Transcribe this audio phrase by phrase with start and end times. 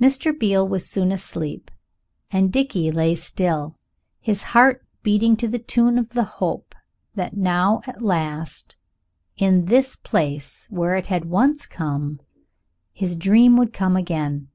[0.00, 0.32] Mr.
[0.32, 1.70] Beale was soon asleep
[2.30, 3.76] and Dickie lay still,
[4.18, 6.74] his heart beating to the tune of the hope
[7.14, 8.78] that now at last,
[9.36, 12.20] in this place where it had once come,
[12.94, 14.48] his dream would come again.